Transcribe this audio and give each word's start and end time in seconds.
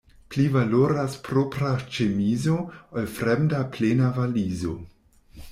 Pli 0.35 0.43
valoras 0.53 1.17
propra 1.27 1.73
ĉemizo, 1.97 2.57
ol 3.01 3.07
fremda 3.19 3.61
plena 3.77 4.11
valizo. 4.19 4.77